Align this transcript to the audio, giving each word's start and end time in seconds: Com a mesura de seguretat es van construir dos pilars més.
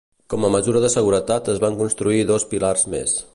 Com 0.33 0.45
a 0.47 0.49
mesura 0.53 0.79
de 0.85 0.89
seguretat 0.93 1.51
es 1.55 1.61
van 1.65 1.77
construir 1.83 2.25
dos 2.33 2.47
pilars 2.55 2.89
més. 2.97 3.15